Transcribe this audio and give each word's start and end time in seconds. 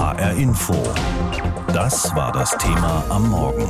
HR 0.00 0.32
Info. 0.32 0.72
Das 1.74 2.16
war 2.16 2.32
das 2.32 2.56
Thema 2.56 3.04
am 3.10 3.28
Morgen. 3.28 3.68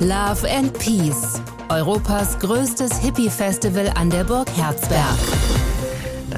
Love 0.00 0.44
and 0.50 0.76
Peace. 0.76 1.40
Europas 1.68 2.36
größtes 2.40 2.98
Hippie-Festival 2.98 3.92
an 3.94 4.10
der 4.10 4.24
Burg 4.24 4.48
Herzberg. 4.56 5.16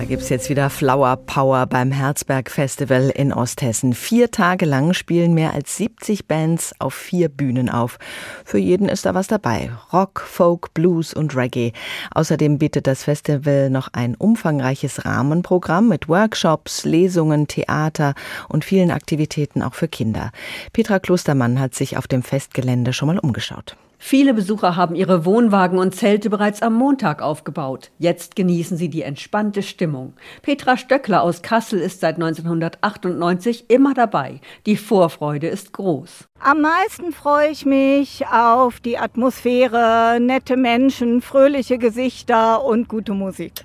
Gibt 0.09 0.23
es 0.23 0.31
jetzt 0.31 0.49
wieder 0.49 0.71
Flower 0.71 1.17
Power 1.19 1.67
beim 1.67 1.93
Herzberg 1.93 2.51
Festival 2.51 3.11
in 3.15 3.31
Osthessen. 3.31 3.93
Vier 3.93 4.31
Tage 4.31 4.65
lang 4.65 4.95
spielen 4.95 5.35
mehr 5.35 5.53
als 5.53 5.77
70 5.77 6.27
Bands 6.27 6.75
auf 6.79 6.95
vier 6.95 7.29
Bühnen 7.29 7.69
auf. 7.69 7.99
Für 8.43 8.57
jeden 8.57 8.89
ist 8.89 9.05
da 9.05 9.15
was 9.15 9.27
dabei. 9.27 9.71
Rock, 9.93 10.21
Folk, 10.27 10.73
Blues 10.73 11.13
und 11.13 11.37
Reggae. 11.37 11.73
Außerdem 12.15 12.57
bietet 12.57 12.87
das 12.87 13.05
Festival 13.05 13.69
noch 13.69 13.89
ein 13.93 14.15
umfangreiches 14.15 15.05
Rahmenprogramm 15.05 15.89
mit 15.89 16.09
Workshops, 16.09 16.87
Lesungen, 16.87 17.47
Theater 17.47 18.15
und 18.49 18.65
vielen 18.65 18.91
Aktivitäten 18.91 19.61
auch 19.61 19.75
für 19.75 19.89
Kinder. 19.89 20.33
Petra 20.73 21.01
Klostermann 21.01 21.61
hat 21.61 21.75
sich 21.75 21.99
auf 21.99 22.07
dem 22.07 22.23
Festgelände 22.23 22.95
schon 22.95 23.09
mal 23.09 23.19
umgeschaut. 23.19 23.77
Viele 24.01 24.33
Besucher 24.33 24.77
haben 24.77 24.95
ihre 24.95 25.25
Wohnwagen 25.25 25.79
und 25.79 25.95
Zelte 25.95 26.31
bereits 26.31 26.63
am 26.63 26.75
Montag 26.75 27.21
aufgebaut. 27.21 27.91
Jetzt 27.99 28.37
genießen 28.37 28.77
sie 28.77 28.89
die 28.89 29.03
entspannte 29.03 29.63
Stimmung. 29.63 30.15
Petra 30.43 30.77
Stöckler 30.77 31.23
aus 31.23 31.43
Kassel 31.43 31.81
ist 31.81 32.01
seit 32.01 32.15
1998 32.15 33.69
immer 33.69 33.95
dabei. 33.95 34.41
Die 34.67 34.77
Vorfreude 34.77 35.49
ist 35.49 35.73
groß. 35.73 36.29
Am 36.39 36.61
meisten 36.61 37.13
freue 37.13 37.51
ich 37.51 37.67
mich 37.67 38.25
auf 38.29 38.79
die 38.79 38.99
Atmosphäre, 38.99 40.19
nette 40.21 40.57
Menschen, 40.57 41.21
fröhliche 41.21 41.79
Gesichter 41.79 42.65
und 42.65 42.89
gute 42.89 43.13
Musik. 43.13 43.65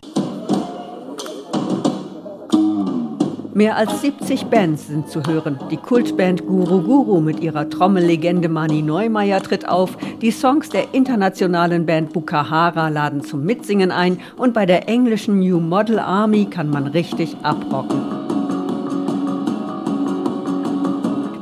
Mehr 3.56 3.78
als 3.78 4.02
70 4.02 4.46
Bands 4.46 4.88
sind 4.88 5.10
zu 5.10 5.22
hören. 5.28 5.60
Die 5.70 5.78
Kultband 5.78 6.48
Guru 6.48 6.82
Guru 6.82 7.22
mit 7.22 7.40
ihrer 7.40 7.70
Trommellegende 7.70 8.50
Mani 8.50 8.82
Neumeier 8.82 9.44
tritt 9.44 9.70
auf. 9.70 9.96
Die 10.22 10.32
Songs 10.32 10.70
der 10.70 10.96
internationalen 10.96 11.86
Band 11.86 12.14
Bukahara 12.14 12.90
laden 12.90 13.22
zum 13.22 13.44
Mitsingen 13.44 13.92
ein. 13.92 14.20
Und 14.38 14.56
bei 14.56 14.66
der 14.66 14.90
englischen 14.90 15.40
New 15.40 15.60
Model 15.60 16.00
Army 16.00 16.46
kann 16.46 16.72
man 16.72 16.88
richtig 16.88 17.38
abrocken. 17.44 18.43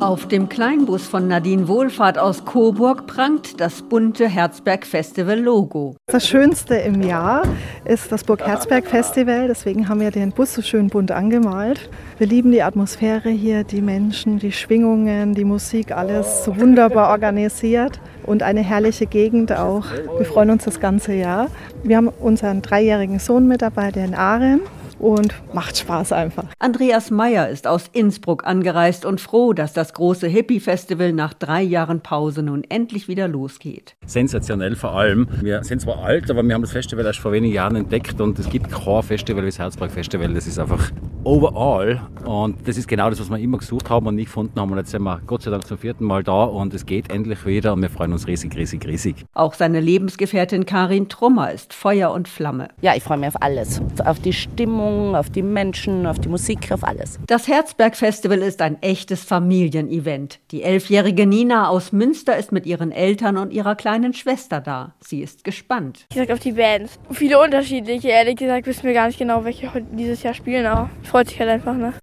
Auf 0.02 0.28
dem 0.28 0.50
Kleinbus 0.50 1.06
von 1.06 1.28
Nadine 1.28 1.68
Wohlfahrt 1.68 2.18
aus 2.18 2.44
Coburg 2.44 3.06
prangt 3.06 3.62
das 3.62 3.84
bunte 3.84 4.28
Herzberg 4.28 4.84
Festival 4.84 5.40
Logo. 5.40 5.96
Das 6.08 6.28
Schönste 6.28 6.74
im 6.74 7.04
Jahr 7.04 7.44
ist 7.86 8.12
das 8.12 8.24
Burg 8.24 8.42
Herzberg 8.42 8.88
Festival, 8.88 9.48
deswegen 9.48 9.88
haben 9.88 10.00
wir 10.00 10.10
den 10.10 10.32
Bus 10.32 10.56
so 10.56 10.64
schön 10.64 10.88
bunt 10.88 11.12
angemalt. 11.12 11.88
Wir 12.18 12.26
lieben 12.26 12.52
die 12.52 12.64
Atmosphäre 12.64 13.30
hier, 13.30 13.64
die 13.64 13.84
Menschen, 13.84 14.40
die 14.40 14.52
Schwingungen, 14.52 15.36
die 15.36 15.46
Musik, 15.46 15.92
alles 15.92 16.46
so 16.46 16.60
wunderbar 16.60 17.12
organisiert 17.12 18.00
und 18.24 18.42
eine 18.42 18.62
herrliche 18.62 19.06
Gegend 19.06 19.52
auch. 19.52 19.86
Wir 20.18 20.26
freuen 20.26 20.50
uns 20.50 20.64
das 20.66 20.80
ganze 20.80 21.14
Jahr. 21.14 21.46
Wir 21.84 21.98
haben 21.98 22.08
unseren 22.08 22.64
dreijährigen 22.64 23.20
Sohn 23.20 23.48
mit 23.48 23.62
dabei, 23.62 23.92
den 23.92 24.16
Arem 24.16 24.62
und 25.02 25.34
macht 25.54 25.78
Spaß 25.78 26.14
einfach. 26.14 26.46
Andreas 26.60 27.12
Meyer 27.12 27.50
ist 27.50 27.68
aus 27.68 27.90
Innsbruck 27.92 28.46
angereist 28.46 29.06
und 29.06 29.20
froh, 29.20 29.54
dass 29.54 29.74
das 29.74 29.94
große 29.94 30.28
Hippie-Festival 30.28 31.12
nach 31.12 31.34
drei 31.34 31.62
Jahren 31.64 32.02
Pause 32.02 32.44
nun 32.44 32.64
endlich 32.70 33.08
wieder 33.08 33.28
losgeht. 33.28 33.96
Sensationell 34.06 34.76
vor 34.76 34.94
allem. 34.94 35.28
Wir 35.42 35.64
sind 35.64 35.82
zwar 35.82 36.04
alt, 36.04 36.30
aber 36.30 36.44
wir 36.44 36.54
haben 36.54 36.62
das 36.62 36.72
Festival 36.72 37.06
erst 37.06 37.20
vor 37.20 37.32
wenigen 37.32 37.54
Jahren 37.54 37.76
entdeckt 37.76 38.22
und 38.22 38.38
es 38.38 38.50
gibt 38.50 38.72
kein 38.72 39.04
Festival 39.04 39.44
wie 39.44 39.48
das 39.48 39.60
Herzberg 39.60 39.92
Festival. 39.92 40.34
Das 40.34 40.46
ist 40.46 40.60
einfach 40.60 40.92
overall 41.24 42.02
und 42.26 42.68
das 42.68 42.78
ist 42.78 42.88
genau 42.88 43.10
das, 43.10 43.20
was 43.20 43.30
wir 43.30 43.38
immer 43.38 43.58
gesucht 43.58 43.90
haben 43.90 44.06
und 44.06 44.16
nicht 44.16 44.28
gefunden 44.28 44.60
haben. 44.60 44.72
Und 44.72 44.78
jetzt 44.78 44.92
sind 44.92 45.04
wir 45.04 45.20
Gott 45.26 45.42
sei 45.42 45.52
Dank 45.52 45.66
zum 45.66 45.78
vierten 45.80 46.06
Mal 46.06 46.24
da 46.24 46.44
und 46.44 46.74
es 46.74 46.86
geht 46.86 47.12
endlich 47.12 47.46
wieder 47.46 47.74
und 47.74 47.82
wir 47.82 47.90
freuen 47.90 48.14
uns 48.14 48.28
riesig, 48.28 48.56
riesig, 48.56 48.86
riesig. 48.86 49.26
Auch 49.34 49.54
seine 49.56 49.80
Lebensgefährtin 49.80 50.66
Karin 50.66 51.10
Trummer 51.10 51.52
ist 51.52 51.74
Feuer 51.74 52.12
und 52.12 52.28
Flamme. 52.28 52.70
Ja, 52.82 52.96
ich 52.96 53.04
freue 53.04 53.18
mich 53.18 53.30
auf 53.30 53.42
alles. 53.42 53.82
Auf 54.06 54.20
die 54.20 54.34
Stimmung 54.34 54.91
Stimmung, 54.92 55.16
auf 55.16 55.30
die 55.30 55.42
Menschen, 55.42 56.06
auf 56.06 56.20
die 56.20 56.30
Musik, 56.30 56.72
auf 56.72 56.84
alles. 56.84 57.20
Das 57.28 57.48
Herzberg 57.48 57.96
Festival 57.96 58.40
ist 58.40 58.62
ein 58.62 58.82
echtes 58.82 59.24
Familienevent. 59.24 60.40
Die 60.52 60.64
elfjährige 60.64 61.26
Nina 61.26 61.70
aus 61.70 61.92
Münster 61.92 62.38
ist 62.38 62.52
mit 62.52 62.66
ihren 62.66 62.92
Eltern 62.92 63.38
und 63.38 63.54
ihrer 63.54 63.76
kleinen 63.76 64.14
Schwester 64.14 64.60
da. 64.60 64.94
Sie 65.00 65.22
ist 65.22 65.44
gespannt. 65.44 66.06
Ich 66.10 66.18
sag 66.18 66.30
auf 66.32 66.40
die 66.40 66.54
Bands. 66.54 67.00
Viele 67.12 67.40
unterschiedliche. 67.40 68.10
Ehrlich 68.10 68.36
gesagt 68.36 68.68
wissen 68.68 68.84
wir 68.84 68.94
gar 68.94 69.08
nicht 69.08 69.20
genau, 69.20 69.44
welche 69.46 69.74
heute 69.74 69.88
dieses 69.92 70.24
Jahr 70.24 70.34
spielen, 70.34 70.66
aber 70.66 70.90
freut 71.04 71.30
sich 71.30 71.40
halt 71.40 71.50
einfach, 71.50 71.76
ne? 71.76 71.94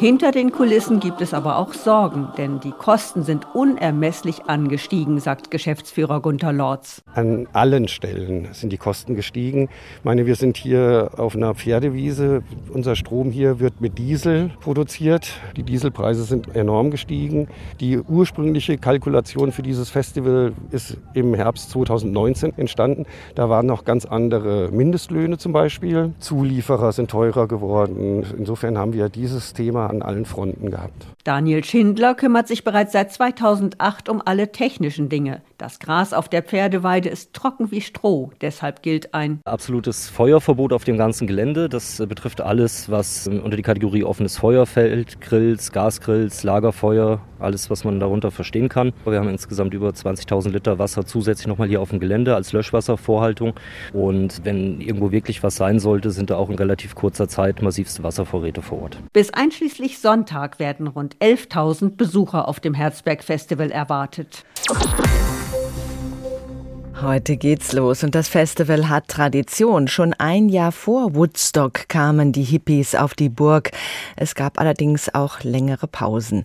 Hinter 0.00 0.32
den 0.32 0.50
Kulissen 0.50 0.98
gibt 0.98 1.20
es 1.20 1.34
aber 1.34 1.58
auch 1.58 1.74
Sorgen, 1.74 2.28
denn 2.38 2.58
die 2.58 2.70
Kosten 2.70 3.22
sind 3.22 3.54
unermesslich 3.54 4.44
angestiegen, 4.46 5.20
sagt 5.20 5.50
Geschäftsführer 5.50 6.22
Gunther 6.22 6.54
Lorz. 6.54 7.02
An 7.12 7.46
allen 7.52 7.86
Stellen 7.86 8.48
sind 8.52 8.72
die 8.72 8.78
Kosten 8.78 9.14
gestiegen. 9.14 9.68
Ich 9.98 10.04
meine, 10.04 10.24
wir 10.24 10.36
sind 10.36 10.56
hier 10.56 11.10
auf 11.18 11.36
einer 11.36 11.54
Pferdewiese. 11.54 12.42
Unser 12.72 12.96
Strom 12.96 13.30
hier 13.30 13.60
wird 13.60 13.82
mit 13.82 13.98
Diesel 13.98 14.50
produziert. 14.60 15.34
Die 15.58 15.64
Dieselpreise 15.64 16.24
sind 16.24 16.56
enorm 16.56 16.90
gestiegen. 16.90 17.48
Die 17.80 17.98
ursprüngliche 17.98 18.78
Kalkulation 18.78 19.52
für 19.52 19.60
dieses 19.60 19.90
Festival 19.90 20.54
ist 20.70 20.96
im 21.12 21.34
Herbst 21.34 21.68
2019 21.72 22.56
entstanden. 22.56 23.04
Da 23.34 23.50
waren 23.50 23.66
noch 23.66 23.84
ganz 23.84 24.06
andere 24.06 24.70
Mindestlöhne 24.72 25.36
zum 25.36 25.52
Beispiel. 25.52 26.14
Zulieferer 26.20 26.92
sind 26.92 27.10
teurer 27.10 27.46
geworden. 27.46 28.24
Insofern 28.38 28.78
haben 28.78 28.94
wir 28.94 29.10
dieses 29.10 29.52
Thema 29.52 29.89
an 29.90 30.02
allen 30.02 30.24
Fronten 30.24 30.70
gehabt. 30.70 31.06
Daniel 31.24 31.62
Schindler 31.64 32.14
kümmert 32.14 32.48
sich 32.48 32.64
bereits 32.64 32.92
seit 32.92 33.12
2008 33.12 34.08
um 34.08 34.22
alle 34.24 34.52
technischen 34.52 35.08
Dinge. 35.08 35.42
Das 35.58 35.78
Gras 35.78 36.12
auf 36.12 36.28
der 36.28 36.42
Pferdeweide 36.42 37.08
ist 37.08 37.34
trocken 37.34 37.70
wie 37.70 37.80
Stroh. 37.80 38.30
Deshalb 38.40 38.82
gilt 38.82 39.12
ein 39.12 39.40
absolutes 39.44 40.08
Feuerverbot 40.08 40.72
auf 40.72 40.84
dem 40.84 40.96
ganzen 40.96 41.26
Gelände. 41.26 41.68
Das 41.68 42.02
betrifft 42.08 42.40
alles, 42.40 42.90
was 42.90 43.28
unter 43.28 43.56
die 43.56 43.62
Kategorie 43.62 44.04
offenes 44.04 44.38
Feuer 44.38 44.64
fällt. 44.64 45.20
Grills, 45.20 45.72
Gasgrills, 45.72 46.42
Lagerfeuer, 46.42 47.20
alles, 47.40 47.70
was 47.70 47.84
man 47.84 48.00
darunter 48.00 48.30
verstehen 48.30 48.68
kann. 48.68 48.92
Wir 49.04 49.18
haben 49.18 49.28
insgesamt 49.28 49.74
über 49.74 49.88
20.000 49.88 50.50
Liter 50.50 50.78
Wasser 50.78 51.04
zusätzlich 51.04 51.46
nochmal 51.46 51.68
hier 51.68 51.80
auf 51.80 51.90
dem 51.90 52.00
Gelände 52.00 52.34
als 52.34 52.52
Löschwasservorhaltung. 52.52 53.54
Und 53.92 54.44
wenn 54.44 54.80
irgendwo 54.80 55.12
wirklich 55.12 55.42
was 55.42 55.56
sein 55.56 55.78
sollte, 55.78 56.10
sind 56.10 56.30
da 56.30 56.36
auch 56.36 56.50
in 56.50 56.56
relativ 56.56 56.94
kurzer 56.94 57.28
Zeit 57.28 57.62
massivste 57.62 58.02
Wasservorräte 58.02 58.62
vor 58.62 58.82
Ort. 58.82 58.98
Bis 59.12 59.32
einschließlich 59.32 59.98
Sonntag 59.98 60.58
werden 60.58 60.86
rund 60.86 61.16
11.000 61.16 61.96
Besucher 61.96 62.48
auf 62.48 62.60
dem 62.60 62.74
Herzberg 62.74 63.22
Festival 63.22 63.70
erwartet. 63.70 64.44
Heute 67.02 67.38
geht's 67.38 67.72
los 67.72 68.04
und 68.04 68.14
das 68.14 68.28
Festival 68.28 68.90
hat 68.90 69.08
Tradition. 69.08 69.88
Schon 69.88 70.12
ein 70.12 70.50
Jahr 70.50 70.70
vor 70.70 71.14
Woodstock 71.14 71.88
kamen 71.88 72.32
die 72.32 72.42
Hippies 72.42 72.94
auf 72.94 73.14
die 73.14 73.30
Burg. 73.30 73.70
Es 74.16 74.34
gab 74.34 74.60
allerdings 74.60 75.14
auch 75.14 75.42
längere 75.42 75.86
Pausen. 75.86 76.44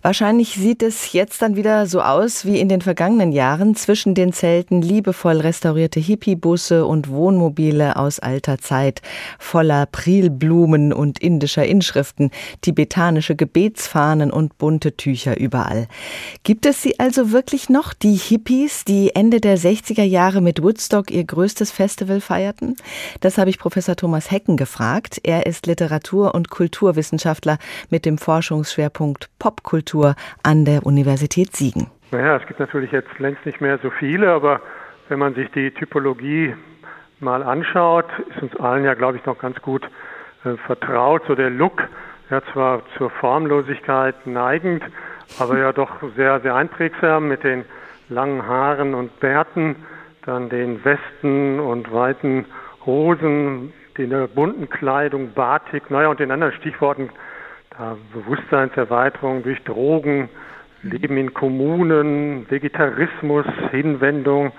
Wahrscheinlich 0.00 0.54
sieht 0.54 0.82
es 0.82 1.12
jetzt 1.12 1.40
dann 1.40 1.54
wieder 1.54 1.86
so 1.86 2.00
aus 2.00 2.44
wie 2.44 2.58
in 2.58 2.68
den 2.68 2.80
vergangenen 2.80 3.30
Jahren. 3.30 3.76
Zwischen 3.76 4.16
den 4.16 4.32
Zelten 4.32 4.82
liebevoll 4.82 5.36
restaurierte 5.36 6.00
Hippiebusse 6.00 6.84
und 6.84 7.08
Wohnmobile 7.08 7.94
aus 7.94 8.18
alter 8.18 8.58
Zeit, 8.58 9.02
voller 9.38 9.86
Prilblumen 9.86 10.92
und 10.92 11.20
indischer 11.20 11.64
Inschriften, 11.64 12.32
tibetanische 12.60 13.36
Gebetsfahnen 13.36 14.32
und 14.32 14.58
bunte 14.58 14.96
Tücher 14.96 15.38
überall. 15.38 15.86
Gibt 16.42 16.66
es 16.66 16.82
sie 16.82 16.98
also 16.98 17.30
wirklich 17.30 17.68
noch, 17.68 17.94
die 17.94 18.16
Hippies, 18.16 18.84
die 18.84 19.14
Ende 19.14 19.40
der 19.40 19.56
60er 19.56 19.91
60er 19.92 20.04
Jahre 20.04 20.40
mit 20.40 20.62
Woodstock 20.62 21.10
ihr 21.10 21.24
größtes 21.24 21.70
Festival 21.70 22.20
feierten? 22.20 22.76
Das 23.20 23.38
habe 23.38 23.50
ich 23.50 23.58
Professor 23.58 23.94
Thomas 23.96 24.30
Hecken 24.30 24.56
gefragt. 24.56 25.20
Er 25.22 25.46
ist 25.46 25.66
Literatur- 25.66 26.34
und 26.34 26.50
Kulturwissenschaftler 26.50 27.58
mit 27.90 28.06
dem 28.06 28.18
Forschungsschwerpunkt 28.18 29.28
Popkultur 29.38 30.14
an 30.42 30.64
der 30.64 30.86
Universität 30.86 31.54
Siegen. 31.54 31.90
Naja, 32.10 32.36
es 32.36 32.46
gibt 32.46 32.60
natürlich 32.60 32.92
jetzt 32.92 33.18
längst 33.18 33.44
nicht 33.44 33.60
mehr 33.60 33.78
so 33.82 33.90
viele, 33.90 34.30
aber 34.30 34.60
wenn 35.08 35.18
man 35.18 35.34
sich 35.34 35.50
die 35.50 35.70
Typologie 35.70 36.54
mal 37.20 37.42
anschaut, 37.42 38.06
ist 38.30 38.42
uns 38.42 38.56
allen 38.56 38.84
ja, 38.84 38.94
glaube 38.94 39.18
ich, 39.18 39.26
noch 39.26 39.38
ganz 39.38 39.60
gut 39.60 39.84
äh, 40.44 40.56
vertraut. 40.66 41.22
So 41.26 41.34
der 41.34 41.50
Look, 41.50 41.82
ja 42.30 42.42
zwar 42.52 42.82
zur 42.96 43.10
Formlosigkeit 43.10 44.26
neigend, 44.26 44.82
aber 45.38 45.58
ja 45.58 45.72
doch 45.72 45.90
sehr, 46.16 46.40
sehr 46.40 46.54
einprägsam 46.54 47.28
mit 47.28 47.44
den 47.44 47.64
langen 48.12 48.46
Haaren 48.46 48.94
und 48.94 49.18
Bärten, 49.20 49.76
dann 50.24 50.48
den 50.48 50.84
Westen 50.84 51.60
und 51.60 51.92
weiten 51.92 52.46
Hosen, 52.86 53.72
der 53.96 54.26
bunten 54.26 54.68
Kleidung, 54.70 55.32
Batik, 55.34 55.90
naja, 55.90 56.08
und 56.08 56.20
den 56.20 56.30
anderen 56.30 56.54
Stichworten, 56.54 57.10
da 57.76 57.96
Bewusstseinserweiterung 58.12 59.42
durch 59.42 59.62
Drogen, 59.64 60.28
Leben 60.82 61.16
in 61.16 61.32
Kommunen, 61.32 62.50
Vegetarismus, 62.50 63.46
Hinwendung 63.70 64.52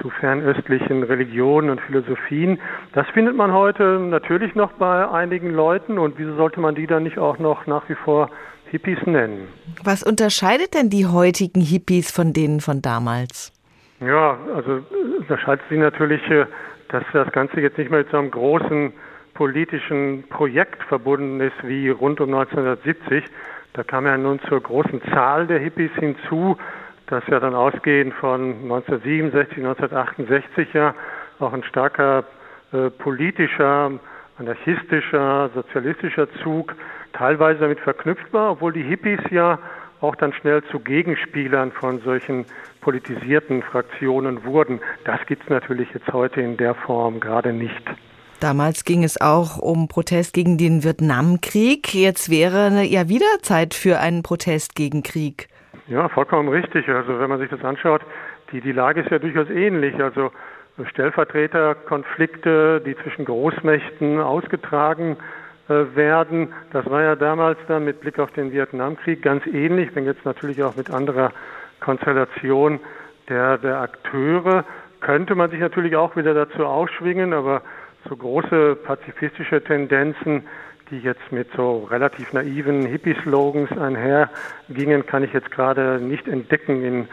zu 0.00 0.10
fernöstlichen 0.10 1.02
Religionen 1.02 1.70
und 1.70 1.80
Philosophien. 1.80 2.60
Das 2.92 3.06
findet 3.08 3.34
man 3.34 3.52
heute 3.52 3.98
natürlich 3.98 4.54
noch 4.54 4.72
bei 4.72 5.08
einigen 5.08 5.50
Leuten 5.50 5.98
und 5.98 6.18
wieso 6.18 6.36
sollte 6.36 6.60
man 6.60 6.74
die 6.74 6.86
dann 6.86 7.02
nicht 7.02 7.18
auch 7.18 7.38
noch 7.38 7.66
nach 7.66 7.88
wie 7.88 7.94
vor 7.94 8.30
Hippies 8.70 8.98
nennen? 9.06 9.48
Was 9.82 10.02
unterscheidet 10.02 10.74
denn 10.74 10.90
die 10.90 11.06
heutigen 11.06 11.60
Hippies 11.60 12.10
von 12.10 12.32
denen 12.32 12.60
von 12.60 12.82
damals? 12.82 13.55
Ja, 14.00 14.36
also 14.54 14.82
unterscheidet 15.18 15.64
sie 15.70 15.78
natürlich, 15.78 16.22
äh, 16.30 16.46
dass 16.88 17.04
das 17.12 17.32
Ganze 17.32 17.60
jetzt 17.60 17.78
nicht 17.78 17.90
mehr 17.90 18.04
so 18.10 18.18
einem 18.18 18.30
großen 18.30 18.92
politischen 19.34 20.24
Projekt 20.28 20.82
verbunden 20.84 21.40
ist 21.40 21.56
wie 21.62 21.88
rund 21.90 22.20
um 22.20 22.34
1970. 22.34 23.24
Da 23.72 23.82
kam 23.84 24.06
ja 24.06 24.16
nun 24.16 24.40
zur 24.48 24.60
großen 24.60 25.02
Zahl 25.12 25.46
der 25.46 25.58
Hippies 25.58 25.90
hinzu, 25.98 26.56
dass 27.06 27.26
ja 27.28 27.40
dann 27.40 27.54
ausgehend 27.54 28.14
von 28.14 28.54
1967, 28.62 29.58
1968 29.58 30.72
ja 30.72 30.94
auch 31.38 31.52
ein 31.52 31.64
starker 31.64 32.24
äh, 32.72 32.90
politischer, 32.90 33.92
anarchistischer, 34.38 35.50
sozialistischer 35.54 36.30
Zug 36.42 36.74
teilweise 37.12 37.60
damit 37.60 37.80
verknüpft 37.80 38.32
war, 38.32 38.52
obwohl 38.52 38.72
die 38.72 38.82
Hippies 38.82 39.20
ja 39.30 39.58
auch 40.06 40.16
dann 40.16 40.32
schnell 40.32 40.62
zu 40.70 40.78
Gegenspielern 40.78 41.72
von 41.72 42.00
solchen 42.00 42.46
politisierten 42.80 43.62
Fraktionen 43.62 44.44
wurden. 44.44 44.80
Das 45.04 45.18
gibt 45.26 45.42
es 45.42 45.50
natürlich 45.50 45.88
jetzt 45.92 46.12
heute 46.12 46.40
in 46.40 46.56
der 46.56 46.74
Form 46.74 47.18
gerade 47.18 47.52
nicht. 47.52 47.82
Damals 48.40 48.84
ging 48.84 49.02
es 49.02 49.20
auch 49.20 49.58
um 49.58 49.88
Protest 49.88 50.32
gegen 50.34 50.58
den 50.58 50.84
Vietnamkrieg. 50.84 51.92
Jetzt 51.94 52.30
wäre 52.30 52.84
ja 52.84 53.08
wieder 53.08 53.26
Zeit 53.42 53.74
für 53.74 53.98
einen 53.98 54.22
Protest 54.22 54.76
gegen 54.76 55.02
Krieg. 55.02 55.48
Ja, 55.88 56.08
vollkommen 56.08 56.48
richtig. 56.48 56.88
Also 56.88 57.18
wenn 57.18 57.28
man 57.28 57.40
sich 57.40 57.50
das 57.50 57.64
anschaut, 57.64 58.02
die, 58.52 58.60
die 58.60 58.72
Lage 58.72 59.00
ist 59.00 59.10
ja 59.10 59.18
durchaus 59.18 59.50
ähnlich. 59.50 59.94
Also 60.00 60.30
Stellvertreterkonflikte, 60.90 62.82
die 62.84 62.94
zwischen 63.02 63.24
Großmächten 63.24 64.20
ausgetragen 64.20 65.16
äh, 65.16 65.45
werden, 65.68 66.52
das 66.72 66.86
war 66.86 67.02
ja 67.02 67.16
damals 67.16 67.58
dann 67.68 67.84
mit 67.84 68.00
Blick 68.00 68.18
auf 68.18 68.30
den 68.32 68.52
Vietnamkrieg 68.52 69.22
ganz 69.22 69.46
ähnlich, 69.46 69.90
wenn 69.94 70.04
jetzt 70.04 70.24
natürlich 70.24 70.62
auch 70.62 70.76
mit 70.76 70.90
anderer 70.90 71.32
Konstellation 71.80 72.80
der, 73.28 73.58
der 73.58 73.80
Akteure. 73.80 74.64
Könnte 75.00 75.34
man 75.34 75.50
sich 75.50 75.60
natürlich 75.60 75.96
auch 75.96 76.16
wieder 76.16 76.34
dazu 76.34 76.64
ausschwingen, 76.64 77.32
aber 77.32 77.62
so 78.08 78.16
große 78.16 78.76
pazifistische 78.76 79.62
Tendenzen, 79.62 80.44
die 80.90 80.98
jetzt 80.98 81.32
mit 81.32 81.48
so 81.56 81.84
relativ 81.90 82.32
naiven 82.32 82.86
Hippie-Slogans 82.86 83.72
einhergingen, 83.76 85.04
kann 85.06 85.24
ich 85.24 85.32
jetzt 85.32 85.50
gerade 85.50 86.00
nicht 86.00 86.28
entdecken 86.28 86.84
in 86.84 87.08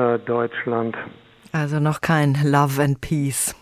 äh, 0.00 0.18
Deutschland. 0.20 0.96
Also 1.52 1.80
noch 1.80 2.00
kein 2.00 2.36
Love 2.44 2.82
and 2.82 3.00
Peace. 3.00 3.54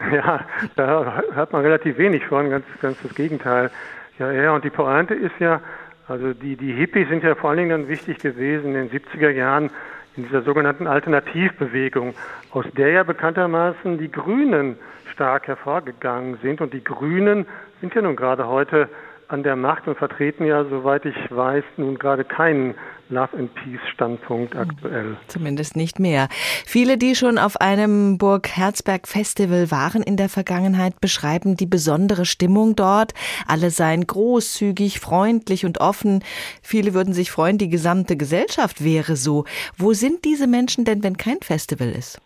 Ja, 0.00 0.44
da 0.76 1.22
hat 1.34 1.52
man 1.52 1.62
relativ 1.62 1.98
wenig 1.98 2.24
von, 2.26 2.50
ganz, 2.50 2.66
ganz 2.80 3.00
das 3.02 3.14
Gegenteil. 3.14 3.70
Ja, 4.18 4.32
ja, 4.32 4.52
und 4.52 4.64
die 4.64 4.70
Pointe 4.70 5.14
ist 5.14 5.38
ja, 5.38 5.60
also 6.08 6.34
die, 6.34 6.56
die 6.56 6.72
Hippies 6.72 7.08
sind 7.08 7.22
ja 7.22 7.34
vor 7.34 7.50
allen 7.50 7.58
Dingen 7.58 7.70
dann 7.70 7.88
wichtig 7.88 8.18
gewesen 8.18 8.74
in 8.74 8.88
den 8.88 8.90
70er 8.90 9.30
Jahren 9.30 9.70
in 10.16 10.24
dieser 10.24 10.42
sogenannten 10.42 10.86
Alternativbewegung, 10.86 12.14
aus 12.52 12.64
der 12.76 12.90
ja 12.90 13.02
bekanntermaßen 13.02 13.98
die 13.98 14.10
Grünen 14.10 14.76
stark 15.12 15.48
hervorgegangen 15.48 16.38
sind. 16.42 16.60
Und 16.60 16.72
die 16.72 16.84
Grünen 16.84 17.46
sind 17.80 17.94
ja 17.94 18.02
nun 18.02 18.16
gerade 18.16 18.46
heute 18.46 18.88
an 19.28 19.42
der 19.42 19.56
Macht 19.56 19.86
und 19.86 19.96
vertreten 19.98 20.44
ja, 20.44 20.64
soweit 20.64 21.04
ich 21.04 21.16
weiß, 21.30 21.64
nun 21.76 21.98
gerade 21.98 22.24
keinen 22.24 22.74
Love 23.10 23.36
and 23.36 23.54
Peace 23.54 23.80
Standpunkt 23.92 24.56
aktuell. 24.56 25.16
Zumindest 25.26 25.76
nicht 25.76 25.98
mehr. 25.98 26.28
Viele, 26.64 26.96
die 26.96 27.14
schon 27.14 27.38
auf 27.38 27.60
einem 27.60 28.16
Burg 28.18 28.48
Herzberg 28.48 29.06
Festival 29.06 29.70
waren 29.70 30.02
in 30.02 30.16
der 30.16 30.28
Vergangenheit, 30.28 31.00
beschreiben 31.00 31.56
die 31.56 31.66
besondere 31.66 32.24
Stimmung 32.24 32.76
dort. 32.76 33.12
Alle 33.46 33.70
seien 33.70 34.06
großzügig, 34.06 35.00
freundlich 35.00 35.66
und 35.66 35.80
offen. 35.80 36.22
Viele 36.62 36.94
würden 36.94 37.12
sich 37.12 37.30
freuen, 37.30 37.58
die 37.58 37.68
gesamte 37.68 38.16
Gesellschaft 38.16 38.82
wäre 38.82 39.16
so. 39.16 39.44
Wo 39.76 39.92
sind 39.92 40.24
diese 40.24 40.46
Menschen 40.46 40.84
denn, 40.84 41.02
wenn 41.02 41.16
kein 41.16 41.38
Festival 41.42 41.90
ist? 41.90 42.20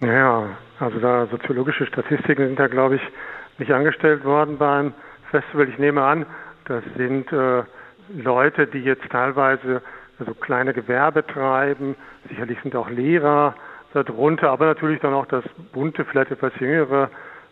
Ja, 0.00 0.56
also 0.80 0.98
da 0.98 1.26
soziologische 1.26 1.86
Statistiken 1.86 2.46
sind 2.46 2.58
da, 2.58 2.66
glaube 2.66 2.96
ich, 2.96 3.02
nicht 3.58 3.70
angestellt 3.70 4.24
worden 4.24 4.58
beim 4.58 4.94
Festival. 5.32 5.68
Ich 5.68 5.78
nehme 5.78 6.02
an, 6.02 6.26
das 6.66 6.84
sind 6.96 7.32
äh, 7.32 7.62
Leute, 8.14 8.66
die 8.66 8.80
jetzt 8.80 9.08
teilweise 9.10 9.82
also 10.18 10.34
kleine 10.34 10.72
Gewerbe 10.74 11.26
treiben. 11.26 11.96
Sicherlich 12.28 12.58
sind 12.62 12.76
auch 12.76 12.88
Lehrer 12.90 13.54
darunter, 13.94 14.50
aber 14.50 14.66
natürlich 14.66 15.00
dann 15.00 15.14
auch 15.14 15.26
das 15.26 15.44
bunte, 15.72 16.04
vielleicht 16.04 16.30
etwas 16.30 16.52
jüngere 16.60 17.10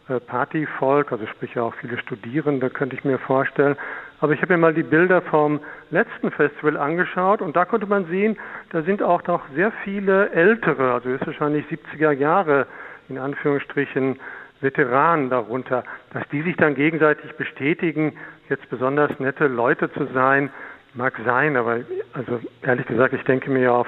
äh, 0.09 0.21
Partyvolk, 0.21 1.11
also 1.11 1.27
sprich 1.27 1.59
auch 1.59 1.75
viele 1.75 1.99
Studierende, 1.99 2.71
könnte 2.71 2.97
ich 2.97 3.05
mir 3.05 3.19
vorstellen. 3.19 3.77
Aber 4.21 4.35
ich 4.35 4.43
habe 4.43 4.53
mir 4.53 4.59
mal 4.59 4.75
die 4.75 4.83
Bilder 4.83 5.23
vom 5.23 5.61
letzten 5.91 6.31
Festival 6.31 6.77
angeschaut 6.77 7.41
und 7.41 7.57
da 7.57 7.65
konnte 7.65 7.87
man 7.87 8.05
sehen, 8.07 8.37
da 8.71 8.83
sind 8.83 9.03
auch 9.03 9.27
noch 9.27 9.43
sehr 9.55 9.73
viele 9.85 10.31
ältere, 10.31 10.93
also 10.93 11.09
höchstwahrscheinlich 11.09 11.65
70er 11.67 12.13
Jahre 12.13 12.67
in 13.09 13.19
Anführungsstrichen 13.19 14.21
Veteranen 14.61 15.31
darunter, 15.31 15.85
dass 16.13 16.23
die 16.31 16.43
sich 16.43 16.57
dann 16.57 16.75
gegenseitig 16.75 17.33
bestätigen, 17.37 18.17
jetzt 18.49 18.69
besonders 18.69 19.19
nette 19.19 19.47
Leute 19.47 19.91
zu 19.93 20.07
sein, 20.13 20.51
Mag 20.95 21.15
sein, 21.25 21.57
aber 21.57 21.81
also 22.15 22.41
ehrlich 22.63 22.87
gesagt, 22.87 23.15
ich 23.15 23.23
denke 23.23 23.49
mir 23.49 23.73
auf 23.73 23.87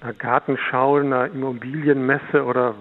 einer 0.00 0.14
Gartenschau, 0.14 0.96
einer 0.96 1.26
Immobilienmesse 1.26 2.42
oder 2.42 2.74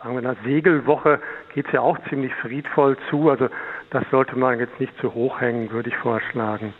sagen 0.00 0.14
wir 0.14 0.18
einer 0.18 0.36
Segelwoche 0.44 1.20
geht 1.54 1.66
es 1.66 1.72
ja 1.72 1.80
auch 1.80 1.98
ziemlich 2.08 2.32
friedvoll 2.34 2.96
zu. 3.10 3.28
Also 3.28 3.48
das 3.90 4.04
sollte 4.12 4.36
man 4.38 4.60
jetzt 4.60 4.78
nicht 4.78 4.92
zu 5.00 5.14
hoch 5.14 5.40
hängen, 5.40 5.70
würde 5.72 5.88
ich 5.88 5.96
vorschlagen. 5.96 6.74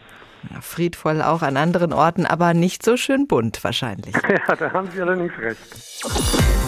Ja, 0.51 0.61
friedvoll 0.61 1.23
auch 1.23 1.43
an 1.43 1.57
anderen 1.57 1.93
Orten, 1.93 2.25
aber 2.25 2.55
nicht 2.55 2.85
so 2.85 2.97
schön 2.97 3.27
bunt 3.27 3.65
wahrscheinlich. 3.65 4.15
Ja, 4.29 4.55
da 4.55 4.73
haben 4.73 4.89
Sie 4.91 5.03
allerdings 5.03 5.37
recht. 5.41 6.68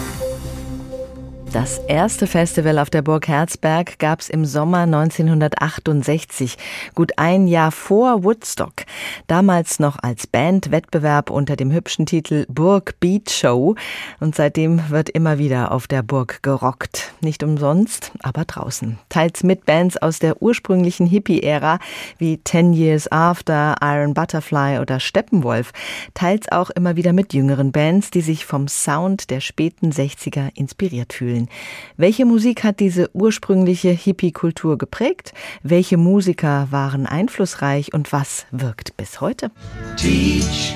Das 1.53 1.79
erste 1.79 2.27
Festival 2.27 2.79
auf 2.79 2.89
der 2.89 3.01
Burg 3.01 3.27
Herzberg 3.27 3.99
gab 3.99 4.21
es 4.21 4.29
im 4.29 4.45
Sommer 4.45 4.83
1968, 4.83 6.57
gut 6.95 7.11
ein 7.17 7.45
Jahr 7.45 7.73
vor 7.73 8.23
Woodstock. 8.23 8.85
Damals 9.27 9.77
noch 9.77 9.97
als 10.01 10.27
Bandwettbewerb 10.27 11.29
unter 11.29 11.57
dem 11.57 11.69
hübschen 11.73 12.05
Titel 12.05 12.45
Burg 12.47 12.97
Beat 13.01 13.29
Show. 13.29 13.75
Und 14.21 14.33
seitdem 14.33 14.89
wird 14.91 15.09
immer 15.09 15.39
wieder 15.39 15.73
auf 15.73 15.87
der 15.87 16.03
Burg 16.03 16.41
gerockt. 16.41 17.13
Nicht 17.19 17.43
umsonst, 17.43 18.13
aber 18.23 18.45
draußen. 18.45 18.97
Teils 19.09 19.43
mit 19.43 19.65
Bands 19.65 19.97
aus 19.97 20.19
der 20.19 20.41
ursprünglichen 20.41 21.05
Hippie-Ära 21.05 21.79
wie 22.17 22.37
Ten 22.37 22.71
Years 22.71 23.11
After, 23.11 23.75
Iron 23.81 24.13
Butterfly 24.13 24.79
oder 24.79 25.01
Steppenwolf. 25.01 25.73
Teils 26.13 26.49
auch 26.49 26.69
immer 26.69 26.95
wieder 26.95 27.11
mit 27.11 27.33
jüngeren 27.33 27.73
Bands, 27.73 28.09
die 28.09 28.21
sich 28.21 28.45
vom 28.45 28.69
Sound 28.69 29.29
der 29.29 29.41
späten 29.41 29.91
60er 29.91 30.49
inspiriert 30.55 31.11
fühlen 31.11 31.40
spielen. 31.41 31.49
Welche 31.97 32.25
Musik 32.25 32.63
hat 32.63 32.79
diese 32.79 33.09
ursprüngliche 33.13 33.89
Hippie-Kultur 33.89 34.77
geprägt? 34.77 35.33
Welche 35.63 35.97
Musiker 35.97 36.67
waren 36.71 37.05
einflussreich 37.05 37.93
und 37.93 38.11
was 38.11 38.45
wirkt 38.51 38.97
bis 38.97 39.21
heute? 39.21 39.51
Teach 39.97 40.75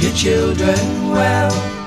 your 0.00 0.14
children 0.14 1.12
well. 1.12 1.77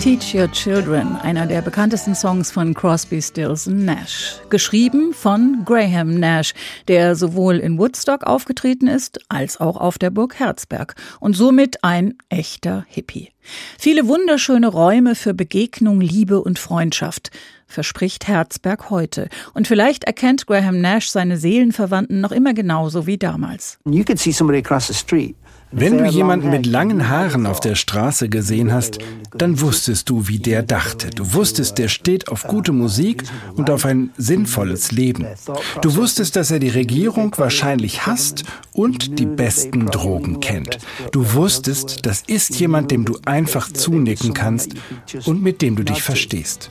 Teach 0.00 0.34
Your 0.34 0.50
Children, 0.52 1.16
einer 1.16 1.46
der 1.46 1.62
bekanntesten 1.62 2.14
Songs 2.14 2.50
von 2.50 2.74
Crosby, 2.74 3.20
Stills 3.20 3.66
Nash. 3.66 4.40
Geschrieben 4.50 5.12
von 5.12 5.62
Graham 5.64 6.20
Nash, 6.20 6.54
der 6.86 7.16
sowohl 7.16 7.56
in 7.56 7.78
Woodstock 7.78 8.24
aufgetreten 8.24 8.86
ist, 8.86 9.18
als 9.28 9.58
auch 9.58 9.76
auf 9.76 9.98
der 9.98 10.10
Burg 10.10 10.38
Herzberg 10.38 10.94
und 11.18 11.34
somit 11.34 11.82
ein 11.82 12.14
echter 12.28 12.84
Hippie. 12.88 13.32
Viele 13.78 14.06
wunderschöne 14.06 14.68
Räume 14.68 15.14
für 15.14 15.34
Begegnung, 15.34 16.00
Liebe 16.00 16.40
und 16.40 16.58
Freundschaft 16.58 17.30
verspricht 17.66 18.28
Herzberg 18.28 18.90
heute. 18.90 19.28
Und 19.54 19.66
vielleicht 19.66 20.04
erkennt 20.04 20.46
Graham 20.46 20.80
Nash 20.80 21.08
seine 21.08 21.36
Seelenverwandten 21.36 22.20
noch 22.20 22.32
immer 22.32 22.54
genauso 22.54 23.06
wie 23.06 23.18
damals. 23.18 23.78
You 23.84 24.04
could 24.04 24.18
see 24.18 24.32
somebody 24.32 24.60
across 24.60 24.86
the 24.86 24.94
street 24.94 25.36
wenn 25.78 25.98
du 25.98 26.06
jemanden 26.06 26.48
mit 26.48 26.64
langen 26.64 27.10
Haaren 27.10 27.44
auf 27.44 27.60
der 27.60 27.74
Straße 27.74 28.30
gesehen 28.30 28.72
hast, 28.72 28.98
dann 29.36 29.60
wusstest 29.60 30.08
du, 30.08 30.26
wie 30.26 30.38
der 30.38 30.62
dachte. 30.62 31.10
Du 31.10 31.34
wusstest, 31.34 31.76
der 31.76 31.88
steht 31.88 32.28
auf 32.28 32.44
gute 32.44 32.72
Musik 32.72 33.24
und 33.56 33.68
auf 33.68 33.84
ein 33.84 34.08
sinnvolles 34.16 34.90
Leben. 34.92 35.26
Du 35.82 35.96
wusstest, 35.96 36.36
dass 36.36 36.50
er 36.50 36.60
die 36.60 36.70
Regierung 36.70 37.34
wahrscheinlich 37.36 38.06
hasst 38.06 38.44
und 38.72 39.18
die 39.18 39.26
besten 39.26 39.86
Drogen 39.86 40.40
kennt. 40.40 40.78
Du 41.12 41.34
wusstest, 41.34 42.06
das 42.06 42.22
ist 42.26 42.58
jemand, 42.58 42.90
dem 42.90 43.04
du 43.04 43.18
einfach 43.26 43.70
zunicken 43.70 44.32
kannst 44.32 44.70
und 45.26 45.42
mit 45.42 45.60
dem 45.60 45.76
du 45.76 45.82
dich 45.84 46.02
verstehst. 46.02 46.70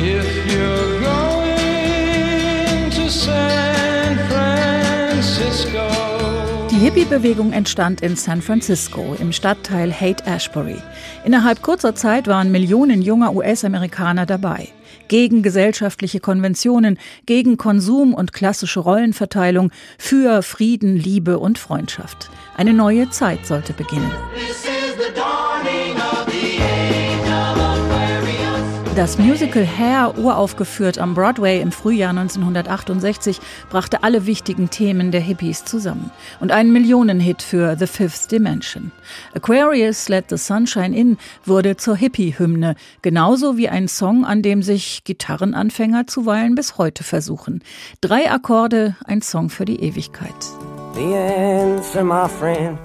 If 0.00 0.24
you're 0.46 1.00
going 1.00 2.90
to 2.90 3.08
San 3.08 4.16
Francisco 4.28 6.07
Die 6.78 6.84
Hippie-Bewegung 6.84 7.52
entstand 7.52 8.02
in 8.02 8.14
San 8.14 8.40
Francisco 8.40 9.16
im 9.18 9.32
Stadtteil 9.32 9.92
Haight-Ashbury. 9.92 10.76
Innerhalb 11.24 11.60
kurzer 11.60 11.96
Zeit 11.96 12.28
waren 12.28 12.52
Millionen 12.52 13.02
junger 13.02 13.34
US-Amerikaner 13.34 14.26
dabei. 14.26 14.68
Gegen 15.08 15.42
gesellschaftliche 15.42 16.20
Konventionen, 16.20 16.96
gegen 17.26 17.56
Konsum 17.56 18.14
und 18.14 18.32
klassische 18.32 18.78
Rollenverteilung, 18.78 19.72
für 19.98 20.42
Frieden, 20.42 20.96
Liebe 20.96 21.40
und 21.40 21.58
Freundschaft. 21.58 22.30
Eine 22.56 22.74
neue 22.74 23.10
Zeit 23.10 23.44
sollte 23.44 23.72
beginnen. 23.72 24.12
Das 28.98 29.16
Musical 29.16 29.64
Hair, 29.64 30.18
uraufgeführt 30.18 30.98
am 30.98 31.14
Broadway 31.14 31.60
im 31.60 31.70
Frühjahr 31.70 32.10
1968, 32.10 33.38
brachte 33.70 34.02
alle 34.02 34.26
wichtigen 34.26 34.70
Themen 34.70 35.12
der 35.12 35.20
Hippies 35.20 35.64
zusammen. 35.64 36.10
Und 36.40 36.50
einen 36.50 36.72
Millionenhit 36.72 37.40
für 37.40 37.76
The 37.78 37.86
Fifth 37.86 38.32
Dimension. 38.32 38.90
Aquarius 39.36 40.08
Let 40.08 40.24
the 40.30 40.36
Sunshine 40.36 40.96
In 40.96 41.16
wurde 41.44 41.76
zur 41.76 41.94
Hippie-Hymne, 41.94 42.74
genauso 43.00 43.56
wie 43.56 43.68
ein 43.68 43.86
Song, 43.86 44.24
an 44.24 44.42
dem 44.42 44.64
sich 44.64 45.04
Gitarrenanfänger 45.04 46.08
zuweilen 46.08 46.56
bis 46.56 46.76
heute 46.76 47.04
versuchen. 47.04 47.62
Drei 48.00 48.28
Akkorde, 48.28 48.96
ein 49.04 49.22
Song 49.22 49.48
für 49.48 49.64
die 49.64 49.80
Ewigkeit. 49.80 50.34
The 50.94 51.14
answer, 51.14 52.02
my 52.02 52.28
friend, 52.28 52.76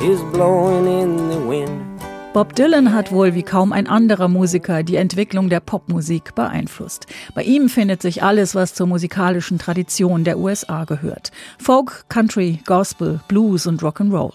is 0.00 0.18
blowing 0.32 0.86
in 0.86 1.30
the 1.30 1.46
wind. 1.46 1.95
Bob 2.36 2.54
Dylan 2.54 2.92
hat 2.92 3.12
wohl 3.12 3.34
wie 3.34 3.42
kaum 3.42 3.72
ein 3.72 3.86
anderer 3.86 4.28
Musiker 4.28 4.82
die 4.82 4.96
Entwicklung 4.96 5.48
der 5.48 5.60
Popmusik 5.60 6.34
beeinflusst. 6.34 7.06
Bei 7.34 7.42
ihm 7.42 7.70
findet 7.70 8.02
sich 8.02 8.22
alles, 8.22 8.54
was 8.54 8.74
zur 8.74 8.86
musikalischen 8.86 9.58
Tradition 9.58 10.22
der 10.22 10.38
USA 10.38 10.84
gehört. 10.84 11.32
Folk, 11.58 12.04
Country, 12.10 12.60
Gospel, 12.66 13.20
Blues 13.26 13.66
und 13.66 13.82
Rock'n'Roll. 13.82 14.34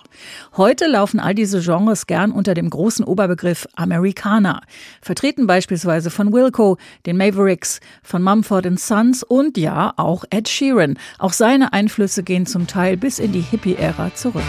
Heute 0.58 0.88
laufen 0.88 1.20
all 1.20 1.36
diese 1.36 1.62
Genres 1.62 2.08
gern 2.08 2.32
unter 2.32 2.56
dem 2.56 2.72
großen 2.72 3.06
Oberbegriff 3.06 3.68
Americana. 3.76 4.64
Vertreten 5.04 5.46
beispielsweise 5.46 6.10
von 6.10 6.34
Wilco, 6.34 6.80
den 7.06 7.18
Mavericks, 7.18 7.82
von 8.02 8.24
Mumford 8.24 8.80
Sons 8.80 9.22
und 9.22 9.60
ja, 9.60 9.94
auch 9.98 10.26
Ed 10.32 10.50
Sheeran. 10.50 10.98
Auch 11.20 11.34
seine 11.34 11.72
Einflüsse 11.72 12.24
gehen 12.24 12.48
zum 12.48 12.66
Teil 12.66 12.98
bis 12.98 13.20
in 13.20 13.32
die 13.32 13.42
Hippie-Ära 13.42 14.16
zurück. 14.16 14.42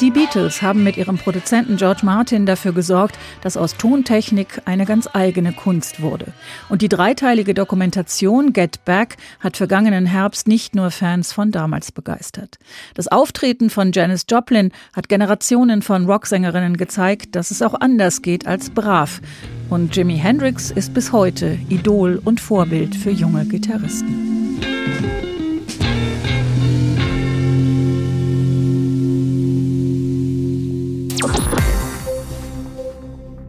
Die 0.00 0.12
Beatles 0.12 0.62
haben 0.62 0.84
mit 0.84 0.96
ihrem 0.96 1.18
Produzenten 1.18 1.76
George 1.76 2.02
Martin 2.04 2.46
dafür 2.46 2.72
gesorgt, 2.72 3.18
dass 3.40 3.56
aus 3.56 3.76
Tontechnik 3.76 4.62
eine 4.64 4.86
ganz 4.86 5.08
eigene 5.12 5.52
Kunst 5.52 6.00
wurde. 6.00 6.26
Und 6.68 6.82
die 6.82 6.88
dreiteilige 6.88 7.52
Dokumentation 7.52 8.52
Get 8.52 8.84
Back 8.84 9.16
hat 9.40 9.56
vergangenen 9.56 10.06
Herbst 10.06 10.46
nicht 10.46 10.76
nur 10.76 10.92
Fans 10.92 11.32
von 11.32 11.50
damals 11.50 11.90
begeistert. 11.90 12.58
Das 12.94 13.08
Auftreten 13.08 13.70
von 13.70 13.90
Janis 13.90 14.24
Joplin 14.30 14.70
hat 14.94 15.08
Generationen 15.08 15.82
von 15.82 16.06
Rocksängerinnen 16.06 16.76
gezeigt, 16.76 17.34
dass 17.34 17.50
es 17.50 17.60
auch 17.60 17.74
anders 17.74 18.22
geht 18.22 18.46
als 18.46 18.70
brav. 18.70 19.20
Und 19.68 19.96
Jimi 19.96 20.16
Hendrix 20.16 20.70
ist 20.70 20.94
bis 20.94 21.10
heute 21.10 21.58
Idol 21.68 22.22
und 22.24 22.40
Vorbild 22.40 22.94
für 22.94 23.10
junge 23.10 23.44
Gitarristen. 23.46 24.58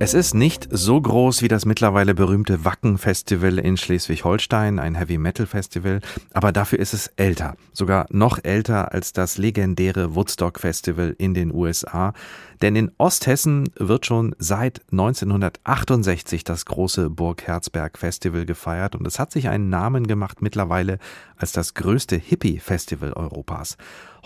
Es 0.02 0.14
ist 0.14 0.34
nicht 0.34 0.70
so 0.72 1.00
groß 1.02 1.42
wie 1.42 1.50
das 1.50 1.66
mittlerweile 1.66 2.16
berühmte 2.16 2.64
Wacken-Festival 2.64 3.60
in 3.60 3.76
Schleswig-Holstein, 3.76 4.80
ein 4.80 4.96
Heavy-Metal-Festival, 4.96 6.00
aber 6.32 6.54
dafür 6.54 6.80
ist 6.80 6.94
es 6.94 7.08
älter, 7.18 7.58
sogar 7.74 8.06
noch 8.10 8.40
älter 8.42 8.94
als 8.94 9.12
das 9.12 9.38
legendäre 9.38 10.16
Woodstock-Festival 10.16 11.16
in 11.18 11.34
den 11.34 11.54
USA. 11.54 12.14
Denn 12.62 12.78
in 12.78 12.92
Osthessen 12.98 13.70
wird 13.76 14.06
schon 14.06 14.38
seit 14.40 14.82
1968 14.92 16.46
das 16.46 16.66
große 16.66 17.10
Burg 17.10 17.46
Herzberg 17.46 17.98
Festival 17.98 18.46
gefeiert 18.46 18.96
und 18.96 19.06
es 19.06 19.20
hat 19.20 19.34
sich 19.34 19.50
einen 19.50 19.68
Namen 19.68 20.08
gemacht 20.08 20.42
mittlerweile 20.42 21.00
als 21.36 21.52
das 21.52 21.74
größte 21.74 22.16
Hippie-Festival 22.16 23.12
Europas. 23.12 23.76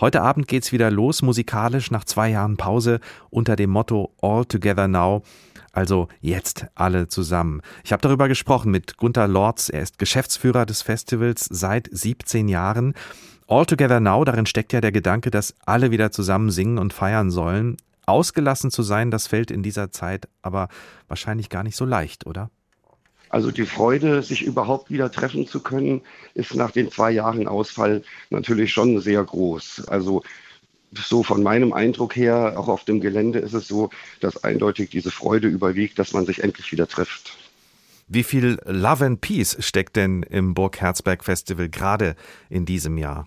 Heute 0.00 0.22
Abend 0.22 0.48
geht's 0.48 0.72
wieder 0.72 0.90
los, 0.90 1.22
musikalisch 1.22 1.90
nach 1.90 2.04
zwei 2.04 2.30
Jahren 2.30 2.56
Pause 2.56 3.00
unter 3.30 3.54
dem 3.54 3.70
Motto 3.70 4.12
All 4.20 4.44
Together 4.44 4.88
Now. 4.88 5.22
Also 5.72 6.08
jetzt 6.20 6.66
alle 6.74 7.08
zusammen. 7.08 7.60
Ich 7.84 7.92
habe 7.92 8.00
darüber 8.00 8.28
gesprochen 8.28 8.70
mit 8.70 8.96
Gunther 8.96 9.28
Lorz. 9.28 9.68
Er 9.68 9.82
ist 9.82 9.98
Geschäftsführer 9.98 10.66
des 10.66 10.82
Festivals 10.82 11.46
seit 11.50 11.88
17 11.90 12.48
Jahren. 12.48 12.94
All 13.46 13.66
Together 13.66 14.00
Now, 14.00 14.24
darin 14.24 14.46
steckt 14.46 14.72
ja 14.72 14.80
der 14.80 14.92
Gedanke, 14.92 15.30
dass 15.30 15.54
alle 15.64 15.90
wieder 15.90 16.10
zusammen 16.10 16.50
singen 16.50 16.78
und 16.78 16.92
feiern 16.92 17.30
sollen. 17.30 17.76
Ausgelassen 18.06 18.70
zu 18.70 18.82
sein, 18.82 19.10
das 19.10 19.26
fällt 19.26 19.50
in 19.50 19.62
dieser 19.62 19.90
Zeit 19.90 20.28
aber 20.42 20.68
wahrscheinlich 21.08 21.48
gar 21.48 21.62
nicht 21.62 21.76
so 21.76 21.84
leicht, 21.84 22.26
oder? 22.26 22.50
Also 23.34 23.50
die 23.50 23.66
Freude, 23.66 24.22
sich 24.22 24.42
überhaupt 24.42 24.92
wieder 24.92 25.10
treffen 25.10 25.48
zu 25.48 25.58
können, 25.58 26.02
ist 26.34 26.54
nach 26.54 26.70
den 26.70 26.92
zwei 26.92 27.10
Jahren 27.10 27.48
Ausfall 27.48 28.04
natürlich 28.30 28.72
schon 28.72 29.00
sehr 29.00 29.24
groß. 29.24 29.88
Also 29.88 30.22
so 30.94 31.24
von 31.24 31.42
meinem 31.42 31.72
Eindruck 31.72 32.14
her, 32.14 32.54
auch 32.56 32.68
auf 32.68 32.84
dem 32.84 33.00
Gelände 33.00 33.40
ist 33.40 33.54
es 33.54 33.66
so, 33.66 33.90
dass 34.20 34.44
eindeutig 34.44 34.90
diese 34.90 35.10
Freude 35.10 35.48
überwiegt, 35.48 35.98
dass 35.98 36.12
man 36.12 36.26
sich 36.26 36.44
endlich 36.44 36.70
wieder 36.70 36.86
trifft. 36.86 37.36
Wie 38.06 38.22
viel 38.22 38.60
Love 38.66 39.04
and 39.04 39.20
Peace 39.20 39.56
steckt 39.58 39.96
denn 39.96 40.22
im 40.22 40.54
Burg 40.54 40.80
Herzberg 40.80 41.24
Festival 41.24 41.68
gerade 41.68 42.14
in 42.50 42.66
diesem 42.66 42.98
Jahr? 42.98 43.26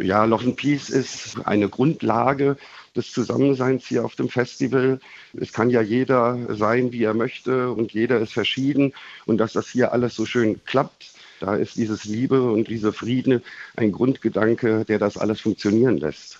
Ja, 0.00 0.24
Love 0.24 0.44
and 0.46 0.56
Peace 0.56 0.90
ist 0.90 1.36
eine 1.44 1.68
Grundlage 1.68 2.56
des 2.96 3.12
Zusammenseins 3.12 3.86
hier 3.86 4.04
auf 4.04 4.16
dem 4.16 4.28
Festival. 4.28 5.00
Es 5.38 5.52
kann 5.52 5.70
ja 5.70 5.80
jeder 5.80 6.38
sein, 6.56 6.92
wie 6.92 7.04
er 7.04 7.14
möchte 7.14 7.70
und 7.70 7.92
jeder 7.92 8.18
ist 8.20 8.32
verschieden 8.32 8.92
und 9.26 9.38
dass 9.38 9.52
das 9.52 9.68
hier 9.68 9.92
alles 9.92 10.14
so 10.14 10.26
schön 10.26 10.64
klappt, 10.64 11.12
da 11.40 11.54
ist 11.54 11.76
dieses 11.76 12.04
Liebe 12.04 12.42
und 12.42 12.68
dieser 12.68 12.92
Frieden 12.92 13.42
ein 13.76 13.92
Grundgedanke, 13.92 14.84
der 14.84 14.98
das 14.98 15.16
alles 15.16 15.40
funktionieren 15.40 15.96
lässt. 15.96 16.38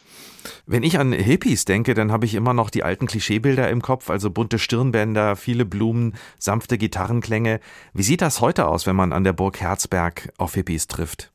Wenn 0.67 0.83
ich 0.83 0.99
an 0.99 1.13
Hippies 1.13 1.65
denke, 1.65 1.95
dann 1.95 2.13
habe 2.13 2.27
ich 2.27 2.35
immer 2.35 2.55
noch 2.55 2.71
die 2.71 2.83
alten 2.83 3.07
Klischeebilder 3.07 3.69
im 3.71 3.83
Kopf, 3.83 4.11
also 4.11 4.31
bunte 4.31 4.59
Stirnbänder, 4.59 5.37
viele 5.37 5.65
Blumen, 5.65 6.15
sanfte 6.39 6.79
Gitarrenklänge. 6.79 7.61
Wie 7.93 8.03
sieht 8.03 8.23
das 8.23 8.41
heute 8.41 8.67
aus, 8.67 8.87
wenn 8.87 8.97
man 8.97 9.13
an 9.13 9.25
der 9.25 9.33
Burg 9.33 9.61
Herzberg 9.61 10.33
auf 10.37 10.55
Hippies 10.55 10.87
trifft? 10.87 11.33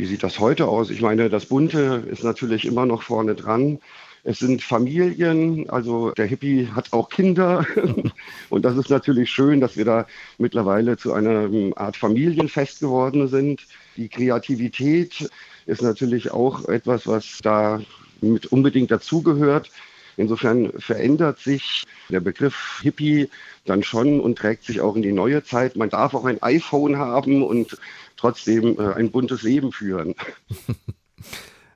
Wie 0.00 0.06
sieht 0.06 0.22
das 0.22 0.38
heute 0.38 0.66
aus? 0.66 0.88
Ich 0.88 1.02
meine, 1.02 1.28
das 1.28 1.44
Bunte 1.44 2.02
ist 2.10 2.24
natürlich 2.24 2.64
immer 2.64 2.86
noch 2.86 3.02
vorne 3.02 3.34
dran. 3.34 3.80
Es 4.24 4.38
sind 4.38 4.62
Familien, 4.62 5.68
also 5.68 6.12
der 6.12 6.24
Hippie 6.24 6.68
hat 6.74 6.94
auch 6.94 7.10
Kinder. 7.10 7.66
Und 8.48 8.64
das 8.64 8.78
ist 8.78 8.88
natürlich 8.88 9.28
schön, 9.28 9.60
dass 9.60 9.76
wir 9.76 9.84
da 9.84 10.06
mittlerweile 10.38 10.96
zu 10.96 11.12
einer 11.12 11.50
Art 11.76 11.98
Familienfest 11.98 12.80
geworden 12.80 13.28
sind. 13.28 13.66
Die 13.98 14.08
Kreativität 14.08 15.28
ist 15.66 15.82
natürlich 15.82 16.30
auch 16.30 16.66
etwas, 16.66 17.06
was 17.06 17.36
da 17.42 17.82
mit 18.22 18.46
unbedingt 18.46 18.90
dazugehört. 18.90 19.70
Insofern 20.16 20.72
verändert 20.78 21.38
sich 21.40 21.84
der 22.08 22.20
Begriff 22.20 22.80
Hippie 22.82 23.28
dann 23.66 23.82
schon 23.82 24.18
und 24.20 24.38
trägt 24.38 24.64
sich 24.64 24.80
auch 24.80 24.96
in 24.96 25.02
die 25.02 25.12
neue 25.12 25.44
Zeit. 25.44 25.76
Man 25.76 25.90
darf 25.90 26.14
auch 26.14 26.24
ein 26.24 26.42
iPhone 26.42 26.96
haben 26.96 27.42
und 27.42 27.76
trotzdem 28.20 28.78
äh, 28.78 28.94
ein 28.94 29.10
buntes 29.10 29.42
Leben 29.42 29.72
führen. 29.72 30.14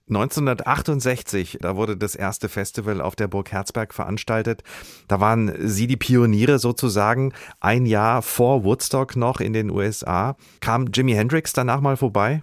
1968, 0.07 1.59
da 1.63 1.77
wurde 1.77 1.97
das 1.97 2.15
erste 2.15 2.51
Festival 2.51 3.01
auf 3.01 3.17
der 3.17 3.27
Burg 3.27 3.51
Herzberg 3.51 3.95
veranstaltet. 3.95 4.63
Da 5.09 5.19
waren 5.19 5.55
Sie 5.67 5.87
die 5.87 5.97
Pioniere 5.97 6.59
sozusagen. 6.59 7.33
Ein 7.59 7.87
Jahr 7.87 8.21
vor 8.21 8.65
Woodstock 8.65 9.17
noch 9.17 9.41
in 9.41 9.55
den 9.55 9.71
USA. 9.71 10.37
Kam 10.61 10.89
Jimi 10.93 11.13
Hendrix 11.13 11.55
danach 11.55 11.81
mal 11.81 11.97
vorbei? 11.97 12.43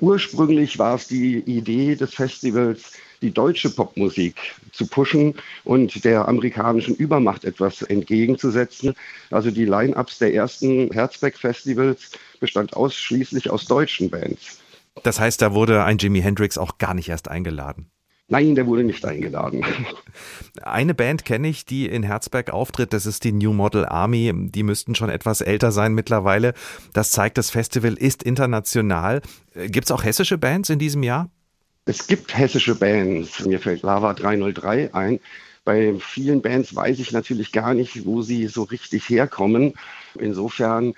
Ursprünglich 0.00 0.78
war 0.78 0.96
es 0.96 1.08
die 1.08 1.38
Idee 1.38 1.96
des 1.96 2.12
Festivals, 2.14 2.92
die 3.22 3.32
deutsche 3.32 3.70
Popmusik 3.70 4.36
zu 4.72 4.86
pushen 4.86 5.34
und 5.64 6.04
der 6.04 6.28
amerikanischen 6.28 6.94
Übermacht 6.94 7.44
etwas 7.44 7.82
entgegenzusetzen. 7.82 8.94
Also 9.30 9.50
die 9.50 9.64
Line-ups 9.64 10.18
der 10.18 10.34
ersten 10.34 10.90
Herzberg-Festivals 10.92 12.12
bestand 12.40 12.74
ausschließlich 12.74 13.50
aus 13.50 13.66
deutschen 13.66 14.10
Bands. 14.10 14.60
Das 15.02 15.20
heißt, 15.20 15.42
da 15.42 15.52
wurde 15.52 15.84
ein 15.84 15.98
Jimi 15.98 16.20
Hendrix 16.20 16.58
auch 16.58 16.78
gar 16.78 16.94
nicht 16.94 17.08
erst 17.08 17.28
eingeladen. 17.28 17.90
Nein, 18.28 18.56
der 18.56 18.66
wurde 18.66 18.82
nicht 18.82 19.04
eingeladen. 19.04 19.64
Eine 20.62 20.94
Band 20.94 21.24
kenne 21.24 21.46
ich, 21.46 21.64
die 21.64 21.86
in 21.86 22.02
Herzberg 22.02 22.50
auftritt, 22.50 22.92
das 22.92 23.06
ist 23.06 23.22
die 23.22 23.30
New 23.30 23.52
Model 23.52 23.86
Army. 23.86 24.32
Die 24.34 24.64
müssten 24.64 24.96
schon 24.96 25.10
etwas 25.10 25.40
älter 25.42 25.70
sein 25.70 25.94
mittlerweile. 25.94 26.52
Das 26.92 27.12
zeigt, 27.12 27.38
das 27.38 27.50
Festival 27.50 27.94
ist 27.94 28.24
international. 28.24 29.22
Gibt 29.54 29.84
es 29.84 29.92
auch 29.92 30.02
hessische 30.02 30.38
Bands 30.38 30.70
in 30.70 30.80
diesem 30.80 31.04
Jahr? 31.04 31.30
Es 31.88 32.08
gibt 32.08 32.36
hessische 32.36 32.74
Bands. 32.74 33.46
Mir 33.46 33.60
fällt 33.60 33.82
Lava 33.82 34.12
303 34.12 34.92
ein. 34.92 35.20
Bei 35.64 35.94
vielen 36.00 36.42
Bands 36.42 36.74
weiß 36.74 36.98
ich 36.98 37.12
natürlich 37.12 37.52
gar 37.52 37.74
nicht, 37.74 38.04
wo 38.04 38.22
sie 38.22 38.48
so 38.48 38.64
richtig 38.64 39.08
herkommen. 39.08 39.74
Insofern 40.18 40.94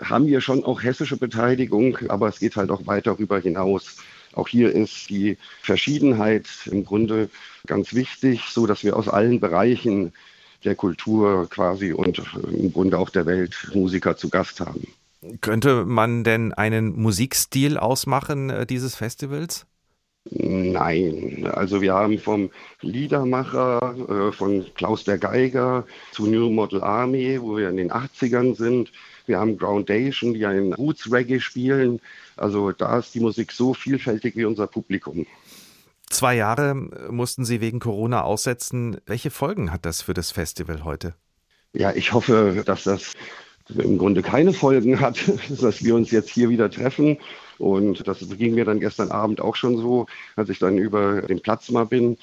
haben 0.00 0.28
wir 0.28 0.40
schon 0.40 0.64
auch 0.64 0.80
hessische 0.80 1.16
Beteiligung, 1.16 1.98
aber 2.08 2.28
es 2.28 2.38
geht 2.38 2.54
halt 2.54 2.70
auch 2.70 2.86
weit 2.86 3.08
darüber 3.08 3.40
hinaus. 3.40 3.96
Auch 4.32 4.46
hier 4.46 4.72
ist 4.72 5.10
die 5.10 5.38
Verschiedenheit 5.60 6.46
im 6.66 6.84
Grunde 6.84 7.30
ganz 7.66 7.92
wichtig, 7.92 8.42
so 8.48 8.68
dass 8.68 8.84
wir 8.84 8.96
aus 8.96 9.08
allen 9.08 9.40
Bereichen 9.40 10.12
der 10.64 10.76
Kultur 10.76 11.48
quasi 11.50 11.92
und 11.92 12.22
im 12.52 12.72
Grunde 12.72 12.98
auch 12.98 13.10
der 13.10 13.26
Welt 13.26 13.70
Musiker 13.74 14.16
zu 14.16 14.28
Gast 14.28 14.60
haben. 14.60 14.86
Könnte 15.40 15.84
man 15.84 16.22
denn 16.22 16.52
einen 16.52 17.00
Musikstil 17.00 17.76
ausmachen 17.76 18.50
äh, 18.50 18.66
dieses 18.66 18.94
Festivals? 18.94 19.66
Nein, 20.30 21.48
also 21.52 21.80
wir 21.80 21.94
haben 21.94 22.18
vom 22.18 22.50
Liedermacher, 22.82 24.28
äh, 24.28 24.32
von 24.32 24.66
Klaus 24.74 25.04
der 25.04 25.16
Geiger 25.16 25.86
zu 26.12 26.26
New 26.26 26.50
Model 26.50 26.82
Army, 26.82 27.40
wo 27.40 27.56
wir 27.56 27.70
in 27.70 27.78
den 27.78 27.90
80ern 27.90 28.54
sind. 28.54 28.92
Wir 29.26 29.38
haben 29.38 29.56
Groundation, 29.56 30.34
die 30.34 30.44
einen 30.44 30.74
Roots 30.74 31.10
Reggae 31.10 31.40
spielen. 31.40 32.00
Also 32.36 32.72
da 32.72 32.98
ist 32.98 33.14
die 33.14 33.20
Musik 33.20 33.52
so 33.52 33.72
vielfältig 33.72 34.36
wie 34.36 34.44
unser 34.44 34.66
Publikum. 34.66 35.26
Zwei 36.10 36.36
Jahre 36.36 36.74
mussten 36.74 37.44
Sie 37.44 37.60
wegen 37.60 37.80
Corona 37.80 38.22
aussetzen. 38.22 38.98
Welche 39.06 39.30
Folgen 39.30 39.72
hat 39.72 39.84
das 39.84 40.02
für 40.02 40.14
das 40.14 40.30
Festival 40.30 40.84
heute? 40.84 41.14
Ja, 41.72 41.92
ich 41.92 42.12
hoffe, 42.12 42.62
dass 42.64 42.84
das 42.84 43.14
im 43.76 43.98
Grunde 43.98 44.22
keine 44.22 44.52
Folgen 44.52 45.00
hat, 45.00 45.18
dass 45.60 45.84
wir 45.84 45.94
uns 45.94 46.10
jetzt 46.10 46.30
hier 46.30 46.48
wieder 46.48 46.70
treffen. 46.70 47.18
Und 47.58 48.06
das 48.06 48.24
ging 48.38 48.54
mir 48.54 48.64
dann 48.64 48.80
gestern 48.80 49.10
Abend 49.10 49.40
auch 49.40 49.56
schon 49.56 49.76
so, 49.78 50.06
als 50.36 50.48
ich 50.48 50.58
dann 50.58 50.78
über 50.78 51.22
den 51.22 51.40
Platz 51.40 51.70
mal 51.70 51.84
bin, 51.84 52.16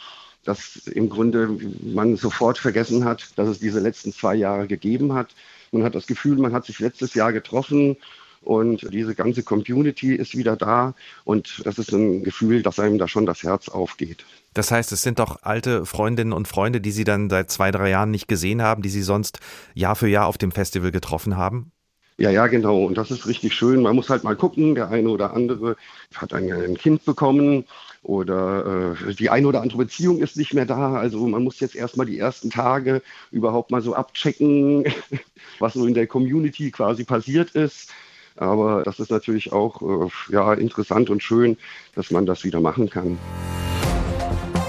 dass 0.44 0.88
im 0.88 1.10
Grunde 1.10 1.58
man 1.82 2.16
sofort 2.16 2.58
vergessen 2.58 3.04
hat, 3.04 3.30
dass 3.36 3.50
es 3.50 3.60
diese 3.60 3.80
letzten 3.80 4.14
zwei 4.14 4.36
Jahre 4.36 4.68
gegeben 4.68 5.14
hat. 5.14 5.36
Man 5.72 5.84
hat 5.84 5.96
das 5.96 6.08
Gefühl, 6.08 6.38
man 6.38 6.54
hat 6.54 6.66
sich 6.66 6.80
letztes 6.80 7.16
Jahr 7.16 7.34
getroffen 7.34 7.98
und 8.46 8.94
diese 8.94 9.16
ganze 9.16 9.44
Community 9.44 10.16
ist 10.16 10.38
wieder 10.38 10.56
da 10.56 10.94
und 11.24 11.62
das 11.66 11.78
ist 11.78 11.92
ein 11.92 12.24
Gefühl, 12.24 12.64
dass 12.64 12.80
einem 12.80 12.98
da 12.98 13.08
schon 13.08 13.25
das 13.25 13.44
Herz 13.44 13.70
aufgeht. 13.70 14.25
Das 14.54 14.72
heißt, 14.72 14.92
es 14.92 15.02
sind 15.02 15.20
doch 15.20 15.44
alte 15.44 15.86
Freundinnen 15.86 16.32
und 16.32 16.48
Freunde, 16.48 16.80
die 16.80 16.92
Sie 16.92 17.04
dann 17.04 17.30
seit 17.30 17.52
zwei, 17.52 17.72
drei 17.72 17.90
Jahren 17.90 18.12
nicht 18.12 18.28
gesehen 18.28 18.62
haben, 18.62 18.82
die 18.82 18.90
Sie 18.90 19.02
sonst 19.02 19.40
Jahr 19.74 19.96
für 19.96 20.08
Jahr 20.08 20.28
auf 20.28 20.38
dem 20.38 20.52
Festival 20.52 20.92
getroffen 20.92 21.36
haben? 21.36 21.72
Ja, 22.18 22.30
ja, 22.30 22.48
genau. 22.48 22.86
Und 22.86 22.98
das 22.98 23.12
ist 23.12 23.28
richtig 23.28 23.54
schön. 23.54 23.82
Man 23.82 23.96
muss 23.96 24.10
halt 24.10 24.24
mal 24.24 24.38
gucken, 24.38 24.74
der 24.74 24.90
eine 24.90 25.10
oder 25.10 25.34
andere 25.34 25.75
hat 26.14 26.32
ein, 26.34 26.78
Kind 26.78 27.04
bekommen 27.04 27.66
oder 28.04 28.96
äh, 29.10 29.14
die 29.16 29.30
eine 29.30 29.48
oder 29.48 29.62
andere 29.62 29.80
Beziehung 29.80 30.20
ist 30.20 30.38
nicht 30.38 30.54
mehr 30.54 30.66
da. 30.66 30.94
Also 30.94 31.28
man 31.28 31.44
muss 31.44 31.60
jetzt 31.60 31.75
erstmal 31.75 32.06
die 32.06 32.18
ersten 32.18 32.50
Tage 32.50 33.02
überhaupt 33.32 33.72
mal 33.72 33.82
so 33.82 33.94
abchecken, 33.96 34.86
was 35.60 35.74
so 35.74 35.86
in 35.86 35.94
der 35.94 36.08
Community 36.08 36.72
quasi 36.72 37.04
passiert 37.04 37.52
ist. 37.52 37.92
Aber 38.38 38.84
das 38.84 39.00
ist 39.00 39.12
natürlich 39.12 39.54
auch 39.54 39.82
äh, 39.82 40.10
ja, 40.32 40.54
interessant 40.54 41.10
und 41.10 41.24
schön, 41.24 41.58
dass 41.96 42.12
man 42.12 42.25
das 42.25 42.44
wieder 42.44 42.60
machen 42.60 42.89
kann. 42.89 43.18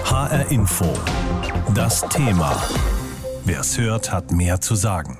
HR 0.05 0.49
Info. 0.51 0.93
Das 1.75 2.01
Thema. 2.09 2.55
Wer 3.45 3.59
es 3.59 3.77
hört, 3.77 4.11
hat 4.11 4.31
mehr 4.31 4.61
zu 4.61 4.75
sagen. 4.75 5.19